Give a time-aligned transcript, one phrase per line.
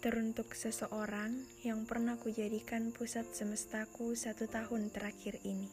[0.00, 5.68] Teruntuk seseorang yang pernah kujadikan pusat semestaku satu tahun terakhir ini.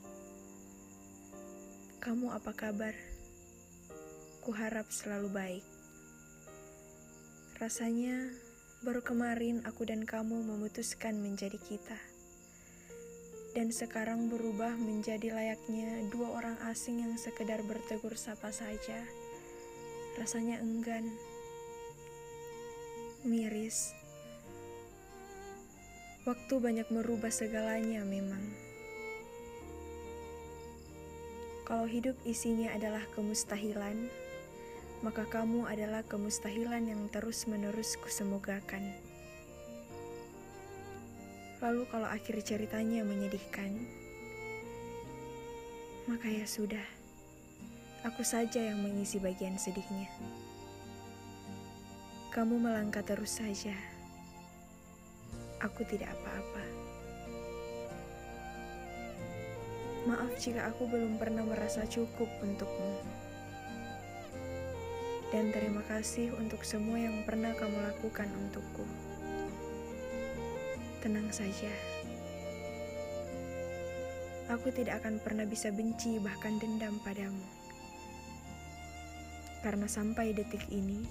[2.04, 2.92] Kamu apa kabar?
[4.44, 5.66] Kuharap selalu baik.
[7.56, 8.28] Rasanya
[8.84, 12.00] baru kemarin aku dan kamu memutuskan menjadi kita.
[13.56, 19.08] Dan sekarang berubah menjadi layaknya dua orang asing yang sekedar bertegur sapa saja.
[20.20, 21.16] Rasanya enggan.
[23.24, 24.07] Miris
[26.28, 28.44] Waktu banyak merubah segalanya memang.
[31.64, 34.12] Kalau hidup isinya adalah kemustahilan,
[35.08, 38.92] maka kamu adalah kemustahilan yang terus-menerus kusemogakan.
[41.64, 43.88] Lalu kalau akhir ceritanya menyedihkan,
[46.12, 46.84] maka ya sudah,
[48.04, 50.12] aku saja yang mengisi bagian sedihnya.
[52.36, 53.97] Kamu melangkah terus saja
[55.62, 56.64] aku tidak apa-apa.
[60.08, 62.94] Maaf jika aku belum pernah merasa cukup untukmu.
[65.28, 68.88] Dan terima kasih untuk semua yang pernah kamu lakukan untukku.
[71.04, 71.74] Tenang saja.
[74.48, 77.44] Aku tidak akan pernah bisa benci bahkan dendam padamu.
[79.60, 81.04] Karena sampai detik ini,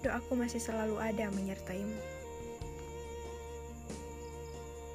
[0.00, 2.00] doaku masih selalu ada menyertaimu.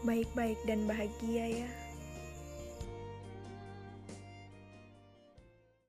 [0.05, 1.69] Baik-baik dan bahagia ya.